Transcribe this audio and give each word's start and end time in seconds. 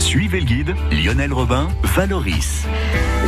Suivez 0.00 0.40
le 0.40 0.46
guide 0.46 0.74
Lionel 0.90 1.32
Robin, 1.32 1.68
Valoris. 1.82 2.64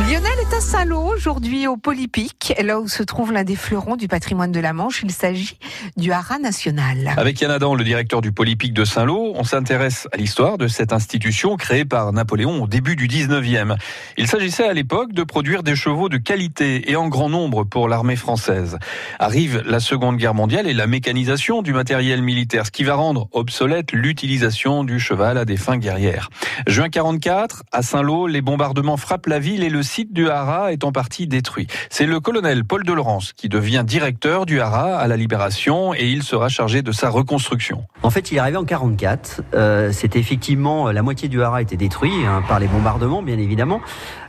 Lionel 0.09 0.31
est 0.41 0.55
à 0.55 0.59
Saint-Lô 0.59 0.99
aujourd'hui 1.15 1.67
au 1.67 1.77
Polypic, 1.77 2.51
là 2.61 2.79
où 2.79 2.87
se 2.87 3.03
trouve 3.03 3.31
l'un 3.31 3.43
des 3.43 3.55
fleurons 3.55 3.95
du 3.95 4.07
patrimoine 4.07 4.51
de 4.51 4.59
la 4.59 4.73
Manche. 4.73 5.01
Il 5.03 5.11
s'agit 5.11 5.57
du 5.97 6.11
Haras 6.11 6.39
national. 6.39 7.13
Avec 7.15 7.39
Yann 7.39 7.51
Adam, 7.51 7.75
le 7.75 7.83
directeur 7.83 8.21
du 8.21 8.31
Polypic 8.31 8.73
de 8.73 8.85
Saint-Lô, 8.85 9.33
on 9.35 9.43
s'intéresse 9.43 10.07
à 10.11 10.17
l'histoire 10.17 10.57
de 10.57 10.67
cette 10.67 10.91
institution 10.91 11.55
créée 11.57 11.85
par 11.85 12.11
Napoléon 12.11 12.63
au 12.63 12.67
début 12.67 12.95
du 12.95 13.07
19e. 13.07 13.77
Il 14.17 14.27
s'agissait 14.27 14.67
à 14.67 14.73
l'époque 14.73 15.13
de 15.13 15.23
produire 15.23 15.61
des 15.61 15.75
chevaux 15.75 16.09
de 16.09 16.17
qualité 16.17 16.89
et 16.91 16.95
en 16.95 17.07
grand 17.07 17.29
nombre 17.29 17.63
pour 17.63 17.87
l'armée 17.87 18.15
française. 18.15 18.77
Arrive 19.19 19.63
la 19.65 19.79
Seconde 19.79 20.17
Guerre 20.17 20.33
mondiale 20.33 20.67
et 20.67 20.73
la 20.73 20.87
mécanisation 20.87 21.61
du 21.61 21.71
matériel 21.71 22.23
militaire, 22.23 22.65
ce 22.65 22.71
qui 22.71 22.83
va 22.83 22.95
rendre 22.95 23.29
obsolète 23.31 23.91
l'utilisation 23.91 24.83
du 24.83 24.99
cheval 24.99 25.37
à 25.37 25.45
des 25.45 25.57
fins 25.57 25.77
guerrières. 25.77 26.29
Juin 26.67 26.89
44, 26.89 27.63
à 27.71 27.81
Saint-Lô, 27.81 28.27
les 28.27 28.41
bombardements 28.41 28.95
frappent 28.95 29.27
la 29.27 29.39
ville 29.39 29.63
et 29.63 29.69
le 29.69 29.83
site 29.83 30.13
du 30.13 30.29
Haras 30.29 30.71
est 30.71 30.85
en 30.85 30.91
partie 30.93 31.27
détruit. 31.27 31.67
C'est 31.89 32.05
le 32.05 32.19
colonel 32.21 32.63
Paul 32.63 32.85
de 32.85 32.93
Laurence 32.93 33.33
qui 33.33 33.49
devient 33.49 33.83
directeur 33.85 34.45
du 34.45 34.61
Haras 34.61 34.97
à 34.97 35.07
la 35.07 35.17
Libération 35.17 35.93
et 35.93 36.07
il 36.07 36.23
sera 36.23 36.47
chargé 36.47 36.81
de 36.81 36.91
sa 36.93 37.09
reconstruction. 37.09 37.83
En 38.01 38.09
fait, 38.09 38.31
il 38.31 38.37
est 38.37 38.39
arrivé 38.39 38.57
en 38.57 38.63
44. 38.63 39.41
Euh, 39.53 39.91
C'était 39.91 40.19
effectivement 40.19 40.89
la 40.91 41.01
moitié 41.01 41.27
du 41.27 41.41
Haras 41.43 41.61
était 41.61 41.75
détruit 41.75 42.13
hein, 42.25 42.43
par 42.47 42.59
les 42.59 42.67
bombardements, 42.67 43.21
bien 43.21 43.37
évidemment. 43.37 43.81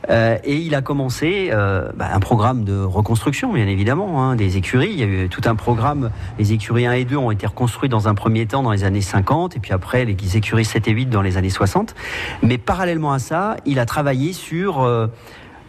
Euh, 0.09 0.37
et 0.43 0.57
il 0.57 0.75
a 0.75 0.81
commencé 0.81 1.49
euh, 1.51 1.89
bah, 1.95 2.09
un 2.13 2.19
programme 2.19 2.63
de 2.63 2.79
reconstruction, 2.79 3.53
bien 3.53 3.67
évidemment, 3.67 4.23
hein, 4.23 4.35
des 4.35 4.57
écuries. 4.57 4.91
Il 4.91 4.99
y 4.99 5.03
a 5.03 5.07
eu 5.07 5.29
tout 5.29 5.41
un 5.45 5.55
programme. 5.55 6.11
Les 6.37 6.53
écuries 6.53 6.85
1 6.85 6.91
et 6.93 7.05
2 7.05 7.15
ont 7.15 7.31
été 7.31 7.47
reconstruits 7.47 7.89
dans 7.89 8.07
un 8.07 8.13
premier 8.13 8.45
temps 8.45 8.61
dans 8.61 8.71
les 8.71 8.83
années 8.83 9.01
50, 9.01 9.55
et 9.55 9.59
puis 9.59 9.71
après 9.71 10.05
les 10.05 10.37
écuries 10.37 10.65
7 10.65 10.87
et 10.87 10.91
8 10.91 11.07
dans 11.07 11.21
les 11.21 11.37
années 11.37 11.49
60. 11.49 11.95
Mais 12.41 12.57
parallèlement 12.57 13.13
à 13.13 13.19
ça, 13.19 13.57
il 13.65 13.79
a 13.79 13.85
travaillé 13.85 14.33
sur 14.33 14.81
euh, 14.81 15.07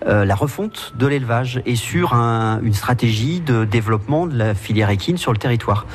euh, 0.06 0.26
la 0.26 0.34
refonte 0.34 0.92
de 0.98 1.06
l'élevage 1.06 1.62
et 1.64 1.74
sur 1.74 2.12
un, 2.12 2.60
une 2.62 2.74
stratégie 2.74 3.40
de 3.40 3.64
développement 3.64 4.26
de 4.26 4.36
la 4.36 4.54
filière 4.54 4.90
équine 4.90 5.16
sur 5.16 5.32
le 5.32 5.38
territoire. 5.38 5.86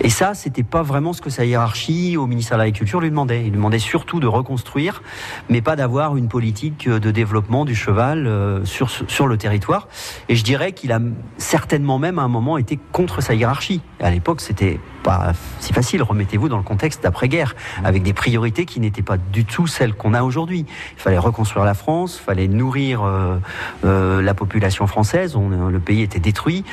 Et 0.00 0.08
ça, 0.08 0.34
c'était 0.34 0.62
pas 0.62 0.82
vraiment 0.82 1.12
ce 1.12 1.20
que 1.20 1.30
sa 1.30 1.44
hiérarchie 1.44 2.16
au 2.16 2.28
ministère 2.28 2.58
de 2.58 2.62
l'Agriculture 2.62 3.00
lui 3.00 3.10
demandait. 3.10 3.44
Il 3.46 3.52
demandait 3.52 3.80
surtout 3.80 4.20
de 4.20 4.28
reconstruire, 4.28 5.02
mais 5.48 5.62
pas 5.62 5.74
d'avoir 5.74 6.16
une 6.16 6.28
politique 6.28 6.88
de 6.88 7.10
développement 7.10 7.64
du 7.64 7.74
cheval 7.74 8.28
euh, 8.28 8.64
sur, 8.64 8.88
sur 8.88 9.26
le 9.26 9.36
territoire. 9.36 9.88
Et 10.28 10.36
je 10.36 10.44
dirais 10.44 10.70
qu'il 10.70 10.92
a 10.92 11.00
certainement 11.36 11.98
même 11.98 12.20
à 12.20 12.22
un 12.22 12.28
moment 12.28 12.56
été 12.56 12.78
contre 12.92 13.20
sa 13.20 13.34
hiérarchie. 13.34 13.82
À 14.00 14.10
l'époque, 14.10 14.40
c'était 14.40 14.80
pas 15.02 15.32
si 15.58 15.72
facile. 15.72 16.02
Remettez-vous 16.02 16.48
dans 16.48 16.56
le 16.56 16.62
contexte 16.62 17.02
d'après-guerre, 17.02 17.54
avec 17.84 18.02
des 18.02 18.12
priorités 18.12 18.64
qui 18.64 18.80
n'étaient 18.80 19.02
pas 19.02 19.16
du 19.16 19.44
tout 19.44 19.66
celles 19.66 19.94
qu'on 19.94 20.14
a 20.14 20.22
aujourd'hui. 20.22 20.66
Il 20.96 21.00
fallait 21.00 21.18
reconstruire 21.18 21.64
la 21.64 21.74
France, 21.74 22.18
il 22.20 22.24
fallait 22.24 22.48
nourrir 22.48 23.02
euh, 23.02 23.36
euh, 23.84 24.22
la 24.22 24.34
population 24.34 24.86
française. 24.86 25.36
On, 25.36 25.48
le 25.68 25.80
pays 25.80 26.02
était 26.02 26.20
détruit 26.20 26.64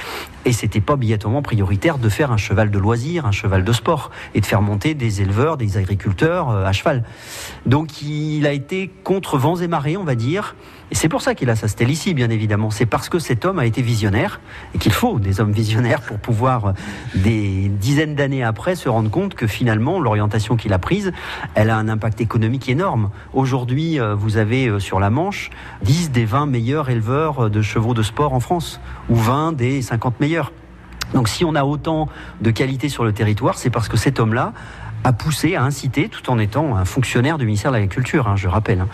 et 0.46 0.54
c'était 0.54 0.82
pas 0.82 0.94
obligatoirement 0.94 1.42
prioritaire 1.42 1.98
de 1.98 2.10
faire 2.10 2.32
un 2.32 2.38
cheval 2.38 2.72
de 2.72 2.80
loisir, 2.80 3.26
un 3.26 3.32
cheval 3.32 3.64
de 3.64 3.72
sport 3.74 4.12
et 4.34 4.42
de 4.42 4.46
faire 4.46 4.62
monter 4.62 4.94
des 4.94 5.22
éleveurs, 5.22 5.58
des 5.58 5.78
agriculteurs 5.78 6.50
euh, 6.50 6.66
à 6.66 6.72
cheval. 6.72 7.04
Donc 7.66 8.02
il 8.02 8.46
a 8.46 8.52
été 8.52 8.92
contre 9.04 9.38
vents 9.38 9.58
et 9.58 9.68
marées, 9.68 9.98
on 9.98 10.04
va 10.04 10.16
dire. 10.16 10.56
C'est 10.94 11.10
pour 11.10 11.22
ça 11.22 11.36
qu'il 11.36 11.50
a 11.50 11.56
sa 11.56 11.68
stèle 11.68 11.92
ici, 11.92 12.14
bien 12.14 12.30
évidemment. 12.30 12.72
C'est 12.72 12.86
parce 12.86 13.10
que 13.10 13.20
cet 13.20 13.44
homme 13.44 13.60
a 13.60 13.66
été 13.66 13.82
visionnaire 13.82 14.40
et 14.74 14.78
qu'il 14.78 14.94
faut 14.94 15.20
des 15.20 15.42
hommes 15.42 15.52
visionnaires 15.52 16.02
pour 16.02 16.18
pouvoir, 16.18 16.74
des 17.14 17.70
dizaines 17.70 18.16
d'années 18.16 18.44
après, 18.44 18.76
se 18.76 18.88
rendre 18.88 19.12
compte 19.12 19.36
que 19.36 19.48
finalement, 19.48 20.00
l'orientation 20.00 20.56
qu'il 20.56 20.72
a 20.72 20.80
prise, 20.80 21.12
elle 21.56 21.70
a 21.70 21.78
un 21.78 21.90
impact 21.90 22.22
économique 22.22 22.70
énorme. 22.70 23.10
Aujourd'hui, 23.34 24.00
euh, 24.00 24.16
vous 24.16 24.38
avez 24.38 24.80
sur 24.80 25.00
la 25.00 25.10
Manche 25.10 25.50
10 25.84 26.12
des 26.12 26.26
20 26.26 26.46
meilleurs 26.46 26.90
éleveurs 26.90 27.50
de 27.50 27.62
chevaux 27.62 27.94
de 27.94 28.02
sport 28.02 28.34
en 28.34 28.40
France, 28.40 28.80
ou 29.10 29.16
20 29.16 29.52
des 29.54 29.82
50 29.82 30.20
meilleurs. 30.22 30.52
Donc 31.14 31.30
si 31.30 31.46
on 31.46 31.56
a 31.56 31.64
autant 31.64 32.10
de 32.42 32.52
qualité 32.52 32.90
sur 32.90 33.04
le 33.04 33.14
territoire, 33.14 33.58
c'est 33.58 33.70
parce 33.70 33.88
que 33.88 33.98
cet 33.98 34.20
homme-là 34.20 34.54
a 35.04 35.14
poussé, 35.14 35.56
a 35.56 35.64
incité, 35.64 36.10
tout 36.10 36.30
en 36.30 36.40
étant 36.40 36.76
un 36.76 36.86
fonctionnaire 36.86 37.38
du 37.38 37.46
ministère 37.46 37.72
de 37.72 37.78
l'Agriculture, 37.78 38.28
hein, 38.28 38.36
je 38.36 38.48
rappelle, 38.48 38.82
hein, 38.82 38.88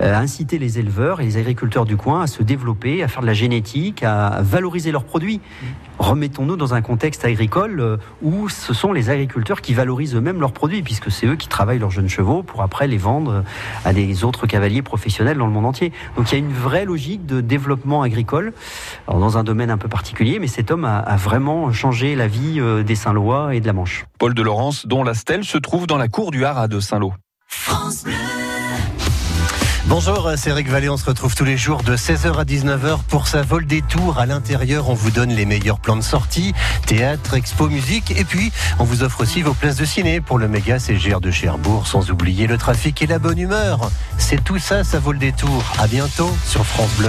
a 0.00 0.18
incité 0.18 0.58
les 0.58 0.78
éleveurs 0.78 1.20
et 1.20 1.24
les 1.24 1.36
agriculteurs 1.36 1.84
du 1.84 1.96
coin 1.96 2.22
à 2.22 2.26
se 2.26 2.42
développer, 2.42 3.02
à 3.02 3.08
faire 3.08 3.22
de 3.22 3.26
la 3.26 3.34
génétique, 3.34 4.02
à 4.02 4.40
valoriser 4.42 4.92
leurs 4.92 5.04
produits. 5.04 5.40
Remettons-nous 5.98 6.56
dans 6.56 6.74
un 6.74 6.82
contexte 6.82 7.24
agricole 7.24 7.80
euh, 7.80 7.96
où 8.22 8.48
ce 8.48 8.72
sont 8.72 8.92
les 8.92 9.10
agriculteurs 9.10 9.60
qui 9.60 9.74
valorisent 9.74 10.14
eux-mêmes 10.14 10.40
leurs 10.40 10.52
produits, 10.52 10.82
puisque 10.82 11.10
c'est 11.10 11.26
eux 11.26 11.36
qui 11.36 11.48
travaillent 11.48 11.78
leurs 11.78 11.90
jeunes 11.90 12.08
chevaux 12.08 12.42
pour 12.42 12.62
après 12.62 12.86
les 12.86 12.98
vendre 12.98 13.44
à 13.84 13.92
des 13.92 14.24
autres 14.24 14.46
cavaliers 14.46 14.82
professionnels 14.82 15.38
dans 15.38 15.46
le 15.46 15.52
monde 15.52 15.66
entier. 15.66 15.92
Donc 16.16 16.30
il 16.30 16.32
y 16.32 16.36
a 16.36 16.38
une 16.38 16.52
vraie 16.52 16.84
logique 16.84 17.26
de 17.26 17.40
développement 17.40 18.02
agricole, 18.02 18.52
alors 19.06 19.20
dans 19.20 19.38
un 19.38 19.44
domaine 19.44 19.70
un 19.70 19.78
peu 19.78 19.88
particulier, 19.88 20.38
mais 20.38 20.46
cet 20.46 20.70
homme 20.70 20.84
a, 20.84 20.98
a 20.98 21.16
vraiment 21.16 21.72
changé 21.72 22.14
la 22.14 22.28
vie 22.28 22.60
euh, 22.60 22.82
des 22.82 22.94
Saint-Lois 22.94 23.54
et 23.54 23.60
de 23.60 23.66
la 23.66 23.72
Manche. 23.72 24.06
Paul 24.18 24.34
de 24.34 24.42
Laurence, 24.42 24.86
dont 24.86 25.04
la 25.04 25.14
stèle 25.14 25.44
se 25.44 25.58
trouve 25.58 25.86
dans 25.86 25.98
la 25.98 26.08
cour 26.08 26.30
du 26.30 26.44
Haras 26.44 26.68
de 26.68 26.80
Saint-Lô. 26.80 27.12
France 27.48 28.04
Bleu. 28.04 28.47
Bonjour, 29.88 30.32
c'est 30.36 30.50
Eric 30.50 30.68
Vallée. 30.68 30.90
On 30.90 30.98
se 30.98 31.06
retrouve 31.06 31.34
tous 31.34 31.46
les 31.46 31.56
jours 31.56 31.82
de 31.82 31.96
16h 31.96 32.38
à 32.38 32.44
19h 32.44 32.98
pour 33.08 33.26
sa 33.26 33.40
vol 33.40 33.64
des 33.64 33.80
tours. 33.80 34.18
À 34.18 34.26
l'intérieur, 34.26 34.90
on 34.90 34.94
vous 34.94 35.10
donne 35.10 35.30
les 35.30 35.46
meilleurs 35.46 35.78
plans 35.78 35.96
de 35.96 36.02
sortie, 36.02 36.52
théâtre, 36.86 37.32
expo, 37.32 37.70
musique. 37.70 38.10
Et 38.10 38.24
puis, 38.24 38.52
on 38.78 38.84
vous 38.84 39.02
offre 39.02 39.22
aussi 39.22 39.40
vos 39.40 39.54
places 39.54 39.76
de 39.76 39.86
ciné 39.86 40.20
pour 40.20 40.38
le 40.38 40.46
méga 40.46 40.78
CGR 40.78 41.22
de 41.22 41.30
Cherbourg, 41.30 41.86
sans 41.86 42.10
oublier 42.10 42.46
le 42.46 42.58
trafic 42.58 43.00
et 43.00 43.06
la 43.06 43.18
bonne 43.18 43.38
humeur. 43.38 43.90
C'est 44.18 44.44
tout 44.44 44.58
ça, 44.58 44.84
ça 44.84 44.98
vole 44.98 45.18
des 45.18 45.32
tours. 45.32 45.64
À 45.78 45.86
bientôt 45.86 46.36
sur 46.44 46.66
France 46.66 46.92
Bleu. 46.98 47.08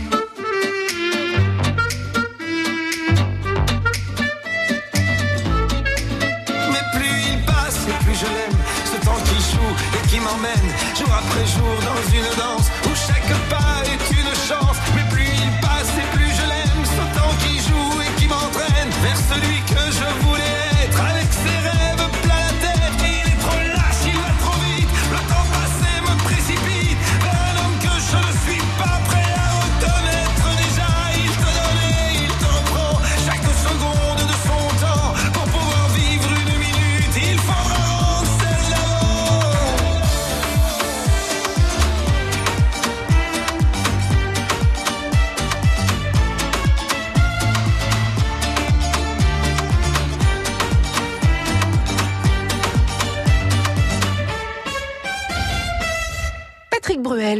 Jour 10.23 11.07
après 11.13 11.45
jour 11.47 11.75
dans 11.81 12.15
une 12.15 12.29
danse 12.37 12.69
où 12.85 12.95
chaque 12.95 13.49
pas 13.49 13.81
est 13.85 14.11
une 14.11 14.35
chance. 14.47 15.00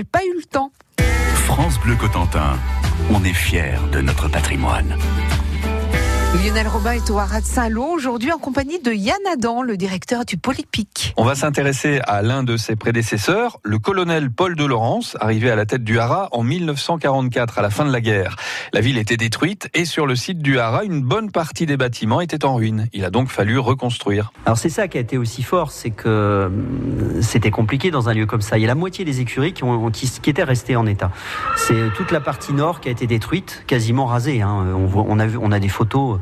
Pas 0.09 0.23
eu 0.23 0.33
le 0.37 0.43
temps. 0.43 0.71
France 1.33 1.77
Bleu 1.83 1.95
Cotentin, 1.95 2.57
on 3.13 3.21
est 3.25 3.33
fiers 3.33 3.77
de 3.91 3.99
notre 3.99 4.29
patrimoine. 4.29 4.97
Lionel 6.33 6.67
Robin 6.69 6.93
est 6.93 7.09
au 7.11 7.19
Haras 7.19 7.41
de 7.41 7.45
Saint-Lô, 7.45 7.83
aujourd'hui 7.83 8.31
en 8.31 8.37
compagnie 8.37 8.79
de 8.79 8.91
Yann 8.93 9.17
Adam, 9.31 9.61
le 9.61 9.75
directeur 9.75 10.23
du 10.25 10.37
Polypic. 10.37 11.13
On 11.17 11.25
va 11.25 11.35
s'intéresser 11.35 11.99
à 12.07 12.21
l'un 12.21 12.43
de 12.43 12.55
ses 12.55 12.77
prédécesseurs, 12.77 13.59
le 13.63 13.77
colonel 13.79 14.31
Paul 14.31 14.55
de 14.55 14.63
Laurence, 14.65 15.17
arrivé 15.19 15.51
à 15.51 15.55
la 15.57 15.65
tête 15.65 15.83
du 15.83 15.99
Haras 15.99 16.29
en 16.31 16.41
1944, 16.43 17.59
à 17.59 17.61
la 17.61 17.69
fin 17.69 17.85
de 17.85 17.91
la 17.91 17.99
guerre. 17.99 18.37
La 18.73 18.79
ville 18.79 18.97
était 18.97 19.17
détruite 19.17 19.69
et 19.73 19.83
sur 19.83 20.07
le 20.07 20.15
site 20.15 20.39
du 20.39 20.57
Haras, 20.57 20.83
une 20.85 21.01
bonne 21.01 21.31
partie 21.31 21.65
des 21.65 21.75
bâtiments 21.75 22.21
était 22.21 22.45
en 22.45 22.55
ruine. 22.55 22.87
Il 22.93 23.03
a 23.03 23.09
donc 23.09 23.27
fallu 23.27 23.59
reconstruire. 23.59 24.31
Alors 24.45 24.57
c'est 24.57 24.69
ça 24.69 24.87
qui 24.87 24.97
a 24.97 25.01
été 25.01 25.17
aussi 25.17 25.43
fort, 25.43 25.69
c'est 25.71 25.91
que 25.91 26.45
hum, 26.47 27.21
c'était 27.21 27.51
compliqué 27.51 27.91
dans 27.91 28.07
un 28.09 28.13
lieu 28.13 28.25
comme 28.25 28.41
ça. 28.41 28.57
Il 28.57 28.61
y 28.61 28.65
a 28.65 28.67
la 28.67 28.75
moitié 28.75 29.03
des 29.03 29.19
écuries 29.19 29.53
qui, 29.53 29.65
ont, 29.65 29.91
qui, 29.91 30.09
qui 30.09 30.29
étaient 30.29 30.43
restées 30.43 30.77
en 30.77 30.87
état. 30.87 31.11
C'est 31.57 31.93
toute 31.95 32.11
la 32.11 32.21
partie 32.21 32.53
nord 32.53 32.79
qui 32.79 32.87
a 32.87 32.91
été 32.91 33.05
détruite, 33.05 33.63
quasiment 33.67 34.05
rasée. 34.05 34.41
hein. 34.41 34.65
On, 34.75 34.85
voit, 34.85 35.05
on, 35.07 35.19
a 35.19 35.27
vu, 35.27 35.37
on 35.39 35.51
a 35.51 35.59
des 35.59 35.67
photos 35.69 36.19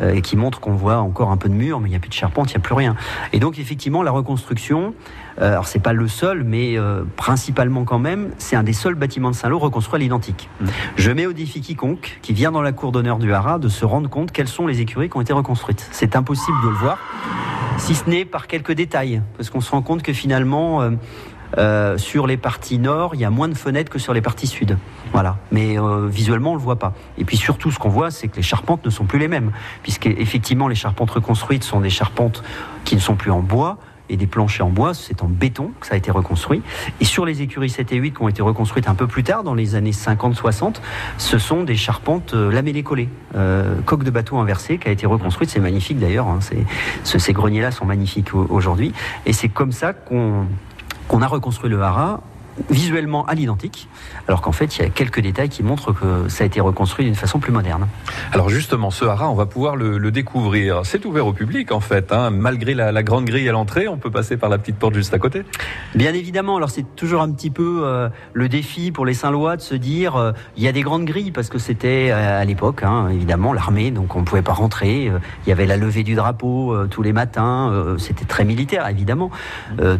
euh, 0.00 0.20
qui 0.20 0.36
montrent 0.36 0.60
qu'on 0.60 0.74
voit 0.74 0.98
encore 0.98 1.30
un 1.30 1.36
peu 1.36 1.48
de 1.48 1.54
mur, 1.54 1.80
mais 1.80 1.88
il 1.88 1.90
n'y 1.90 1.96
a 1.96 2.00
plus 2.00 2.08
de 2.08 2.14
charpente, 2.14 2.50
il 2.50 2.54
n'y 2.54 2.58
a 2.58 2.60
plus 2.60 2.74
rien. 2.74 2.96
Et 3.32 3.40
donc 3.40 3.58
effectivement, 3.58 4.02
la 4.02 4.10
reconstruction, 4.10 4.94
euh, 5.40 5.52
alors 5.52 5.66
c'est 5.66 5.78
pas 5.78 5.92
le 5.92 6.08
seul, 6.08 6.44
mais 6.44 6.78
euh, 6.78 7.02
principalement 7.16 7.84
quand 7.84 7.98
même, 7.98 8.30
c'est 8.38 8.56
un 8.56 8.62
des 8.62 8.72
seuls 8.72 8.94
bâtiments 8.94 9.30
de 9.30 9.36
Saint-Lô 9.36 9.58
reconstruits 9.58 9.96
à 9.96 9.98
l'identique. 9.98 10.48
Je 10.96 11.10
mets 11.10 11.26
au 11.26 11.32
défi 11.32 11.60
quiconque 11.60 12.18
qui 12.22 12.32
vient 12.32 12.52
dans 12.52 12.62
la 12.62 12.72
cour 12.72 12.92
d'honneur 12.92 13.18
du 13.18 13.32
Haras 13.32 13.58
de 13.58 13.68
se 13.68 13.84
rendre 13.84 14.08
compte 14.08 14.32
quelles 14.32 14.48
sont 14.48 14.66
les 14.66 14.80
écuries 14.80 15.08
qui 15.08 15.16
ont 15.16 15.20
été 15.20 15.32
reconstruites. 15.32 15.88
C'est 15.92 16.16
impossible 16.16 16.56
de 16.62 16.68
le 16.68 16.76
voir, 16.76 16.98
si 17.78 17.94
ce 17.94 18.08
n'est 18.08 18.24
par 18.24 18.46
quelques 18.46 18.72
détails, 18.72 19.22
parce 19.36 19.50
qu'on 19.50 19.60
se 19.60 19.70
rend 19.70 19.82
compte 19.82 20.02
que 20.02 20.12
finalement, 20.12 20.90
euh, 21.58 21.98
sur 21.98 22.26
les 22.26 22.36
parties 22.36 22.78
nord, 22.78 23.14
il 23.14 23.20
y 23.20 23.24
a 23.24 23.30
moins 23.30 23.48
de 23.48 23.54
fenêtres 23.54 23.90
que 23.90 23.98
sur 23.98 24.14
les 24.14 24.20
parties 24.20 24.46
sud. 24.46 24.76
Voilà. 25.12 25.38
Mais 25.50 25.78
euh, 25.78 26.06
visuellement, 26.06 26.52
on 26.52 26.54
le 26.56 26.60
voit 26.60 26.78
pas. 26.78 26.92
Et 27.18 27.24
puis 27.24 27.36
surtout, 27.36 27.70
ce 27.70 27.78
qu'on 27.78 27.88
voit, 27.88 28.10
c'est 28.10 28.28
que 28.28 28.36
les 28.36 28.42
charpentes 28.42 28.84
ne 28.84 28.90
sont 28.90 29.04
plus 29.04 29.18
les 29.18 29.28
mêmes, 29.28 29.50
puisque 29.82 30.06
effectivement, 30.06 30.68
les 30.68 30.74
charpentes 30.76 31.10
reconstruites 31.10 31.64
sont 31.64 31.80
des 31.80 31.90
charpentes 31.90 32.42
qui 32.84 32.94
ne 32.94 33.00
sont 33.00 33.16
plus 33.16 33.30
en 33.30 33.40
bois. 33.40 33.78
Et 34.12 34.16
des 34.16 34.26
planchers 34.26 34.66
en 34.66 34.70
bois, 34.70 34.92
c'est 34.92 35.22
en 35.22 35.28
béton 35.28 35.70
que 35.78 35.86
ça 35.86 35.94
a 35.94 35.96
été 35.96 36.10
reconstruit. 36.10 36.62
Et 37.00 37.04
sur 37.04 37.24
les 37.24 37.42
écuries 37.42 37.70
7 37.70 37.92
et 37.92 37.96
8 37.96 38.14
qui 38.16 38.22
ont 38.22 38.28
été 38.28 38.42
reconstruites 38.42 38.88
un 38.88 38.96
peu 38.96 39.06
plus 39.06 39.22
tard, 39.22 39.44
dans 39.44 39.54
les 39.54 39.76
années 39.76 39.92
50-60, 39.92 40.80
ce 41.16 41.38
sont 41.38 41.62
des 41.62 41.76
charpentes 41.76 42.34
euh, 42.34 42.50
lamellées 42.50 42.82
collées, 42.82 43.08
euh, 43.36 43.76
coque 43.86 44.02
de 44.02 44.10
bateau 44.10 44.38
inversée 44.38 44.78
qui 44.78 44.88
a 44.88 44.90
été 44.90 45.06
reconstruite. 45.06 45.48
C'est 45.50 45.60
magnifique 45.60 46.00
d'ailleurs. 46.00 46.26
Hein. 46.26 46.40
Ces 47.04 47.32
greniers-là 47.32 47.70
sont 47.70 47.84
magnifiques 47.84 48.34
au- 48.34 48.48
aujourd'hui. 48.50 48.92
Et 49.26 49.32
c'est 49.32 49.48
comme 49.48 49.70
ça 49.70 49.92
qu'on 49.92 50.46
qu'on 51.06 51.22
a 51.22 51.26
reconstruit 51.28 51.70
le 51.70 51.80
haras 51.80 52.20
visuellement 52.68 53.24
à 53.26 53.34
l'identique, 53.34 53.88
alors 54.28 54.40
qu'en 54.42 54.52
fait 54.52 54.76
il 54.76 54.82
y 54.82 54.86
a 54.86 54.90
quelques 54.90 55.20
détails 55.20 55.48
qui 55.48 55.62
montrent 55.62 55.92
que 55.92 56.28
ça 56.28 56.44
a 56.44 56.46
été 56.46 56.60
reconstruit 56.60 57.04
d'une 57.04 57.14
façon 57.14 57.38
plus 57.38 57.52
moderne. 57.52 57.86
Alors 58.32 58.48
justement, 58.48 58.90
ce 58.90 59.04
haras, 59.04 59.28
on 59.28 59.34
va 59.34 59.46
pouvoir 59.46 59.76
le, 59.76 59.98
le 59.98 60.10
découvrir. 60.10 60.80
C'est 60.84 61.04
ouvert 61.04 61.26
au 61.26 61.32
public 61.32 61.72
en 61.72 61.80
fait. 61.80 62.12
hein. 62.12 62.30
Malgré 62.30 62.74
la, 62.74 62.92
la 62.92 63.02
grande 63.02 63.24
grille 63.24 63.48
à 63.48 63.52
l'entrée, 63.52 63.88
on 63.88 63.96
peut 63.96 64.10
passer 64.10 64.36
par 64.36 64.50
la 64.50 64.58
petite 64.58 64.76
porte 64.76 64.94
juste 64.94 65.14
à 65.14 65.18
côté. 65.18 65.42
Bien 65.94 66.12
évidemment, 66.14 66.56
alors 66.56 66.70
c'est 66.70 66.96
toujours 66.96 67.22
un 67.22 67.30
petit 67.30 67.50
peu 67.50 67.82
euh, 67.84 68.08
le 68.32 68.48
défi 68.48 68.92
pour 68.92 69.06
les 69.06 69.14
Saint-Lois 69.14 69.56
de 69.56 69.62
se 69.62 69.74
dire 69.74 70.16
euh, 70.16 70.32
il 70.56 70.62
y 70.62 70.68
a 70.68 70.72
des 70.72 70.82
grandes 70.82 71.04
grilles 71.04 71.30
parce 71.30 71.48
que 71.48 71.58
c'était 71.58 72.10
euh, 72.10 72.40
à 72.40 72.44
l'époque 72.44 72.82
hein, 72.82 73.08
évidemment 73.08 73.52
l'armée 73.52 73.90
donc 73.90 74.14
on 74.16 74.20
ne 74.20 74.24
pouvait 74.24 74.42
pas 74.42 74.52
rentrer. 74.52 75.10
Il 75.46 75.48
y 75.48 75.52
avait 75.52 75.66
la 75.66 75.76
levée 75.76 76.02
du 76.02 76.14
drapeau 76.14 76.76
tous 76.88 77.02
les 77.02 77.12
matins. 77.12 77.94
c'était 77.98 78.24
très 78.24 78.44
militaire 78.44 78.88
évidemment. 78.88 79.30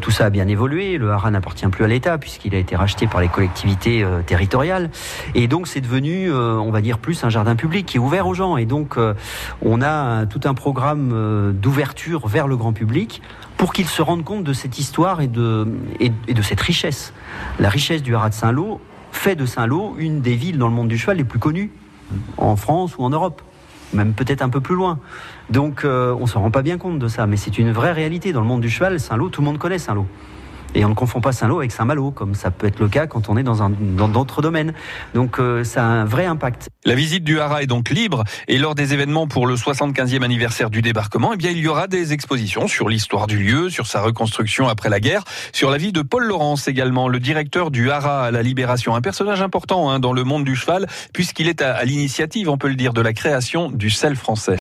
Tout 0.00 0.10
ça 0.10 0.26
a 0.26 0.30
bien 0.30 0.48
évolué. 0.48 0.98
Le 0.98 1.10
haras 1.10 1.30
n'appartient 1.30 1.66
plus 1.68 1.84
à 1.84 1.88
l'État 1.88 2.18
puisqu'il 2.18 2.49
a 2.54 2.58
été 2.58 2.76
racheté 2.76 3.06
par 3.06 3.20
les 3.20 3.28
collectivités 3.28 4.02
euh, 4.02 4.22
territoriales 4.22 4.90
et 5.34 5.48
donc 5.48 5.66
c'est 5.66 5.80
devenu 5.80 6.30
euh, 6.30 6.56
on 6.56 6.70
va 6.70 6.80
dire 6.80 6.98
plus 6.98 7.22
un 7.24 7.28
jardin 7.28 7.56
public 7.56 7.86
qui 7.86 7.96
est 7.96 8.00
ouvert 8.00 8.26
aux 8.26 8.34
gens 8.34 8.56
et 8.56 8.66
donc 8.66 8.96
euh, 8.96 9.14
on 9.62 9.82
a 9.82 10.26
tout 10.26 10.40
un 10.44 10.54
programme 10.54 11.52
d'ouverture 11.54 12.26
vers 12.26 12.46
le 12.46 12.56
grand 12.56 12.72
public 12.72 13.22
pour 13.56 13.72
qu'ils 13.72 13.86
se 13.86 14.02
rendent 14.02 14.24
compte 14.24 14.44
de 14.44 14.52
cette 14.52 14.78
histoire 14.78 15.20
et 15.20 15.28
de, 15.28 15.68
et, 15.98 16.12
et 16.28 16.34
de 16.34 16.42
cette 16.42 16.60
richesse. 16.60 17.12
La 17.58 17.68
richesse 17.68 18.02
du 18.02 18.14
haras 18.14 18.30
de 18.30 18.34
Saint-Lô 18.34 18.80
fait 19.12 19.36
de 19.36 19.46
Saint-Lô 19.46 19.94
une 19.98 20.20
des 20.20 20.34
villes 20.34 20.58
dans 20.58 20.68
le 20.68 20.74
monde 20.74 20.88
du 20.88 20.98
cheval 20.98 21.18
les 21.18 21.24
plus 21.24 21.38
connues, 21.38 21.70
en 22.36 22.56
France 22.56 22.96
ou 22.96 23.04
en 23.04 23.10
Europe, 23.10 23.42
même 23.92 24.14
peut-être 24.14 24.42
un 24.42 24.48
peu 24.48 24.60
plus 24.60 24.74
loin. 24.74 24.98
Donc 25.50 25.82
on 25.84 26.20
ne 26.20 26.26
se 26.26 26.38
rend 26.38 26.50
pas 26.50 26.62
bien 26.62 26.78
compte 26.78 26.98
de 26.98 27.08
ça, 27.08 27.26
mais 27.26 27.36
c'est 27.36 27.58
une 27.58 27.72
vraie 27.72 27.92
réalité. 27.92 28.32
Dans 28.32 28.40
le 28.40 28.46
monde 28.46 28.60
du 28.60 28.70
cheval, 28.70 28.98
Saint-Lô, 28.98 29.28
tout 29.28 29.40
le 29.42 29.46
monde 29.46 29.58
connaît 29.58 29.78
Saint-Lô. 29.78 30.06
Et 30.74 30.84
on 30.84 30.90
ne 30.90 30.94
confond 30.94 31.20
pas 31.20 31.32
Saint-Lô 31.32 31.58
avec 31.58 31.72
Saint-Malo, 31.72 32.10
comme 32.12 32.34
ça 32.34 32.50
peut 32.50 32.66
être 32.66 32.78
le 32.78 32.88
cas 32.88 33.06
quand 33.06 33.28
on 33.28 33.36
est 33.36 33.42
dans 33.42 33.62
un- 33.62 33.70
d'autres 33.70 34.40
domaines. 34.42 34.72
Donc 35.14 35.38
euh, 35.40 35.64
ça 35.64 35.82
a 35.84 35.88
un 35.88 36.04
vrai 36.04 36.26
impact. 36.26 36.68
La 36.84 36.94
visite 36.94 37.24
du 37.24 37.40
haras 37.40 37.62
est 37.62 37.66
donc 37.66 37.90
libre 37.90 38.24
et 38.48 38.56
lors 38.58 38.74
des 38.74 38.94
événements 38.94 39.26
pour 39.26 39.46
le 39.46 39.56
75e 39.56 40.22
anniversaire 40.22 40.70
du 40.70 40.80
débarquement, 40.80 41.32
eh 41.34 41.36
bien, 41.36 41.50
il 41.50 41.58
y 41.58 41.68
aura 41.68 41.86
des 41.88 42.12
expositions 42.12 42.68
sur 42.68 42.88
l'histoire 42.88 43.26
du 43.26 43.38
lieu, 43.38 43.68
sur 43.68 43.86
sa 43.86 44.00
reconstruction 44.00 44.68
après 44.68 44.88
la 44.90 45.00
guerre, 45.00 45.24
sur 45.52 45.70
la 45.70 45.76
vie 45.76 45.92
de 45.92 46.02
Paul 46.02 46.24
Laurence 46.24 46.68
également, 46.68 47.08
le 47.08 47.18
directeur 47.20 47.70
du 47.70 47.90
haras 47.90 48.26
à 48.26 48.30
la 48.30 48.42
Libération, 48.42 48.94
un 48.94 49.00
personnage 49.00 49.42
important 49.42 49.90
hein, 49.90 49.98
dans 49.98 50.12
le 50.12 50.24
monde 50.24 50.44
du 50.44 50.54
cheval 50.56 50.86
puisqu'il 51.12 51.48
est 51.48 51.62
à 51.62 51.84
l'initiative, 51.84 52.48
on 52.48 52.58
peut 52.58 52.68
le 52.68 52.76
dire, 52.76 52.92
de 52.92 53.00
la 53.00 53.12
création 53.12 53.70
du 53.70 53.90
sel 53.90 54.14
français. 54.16 54.40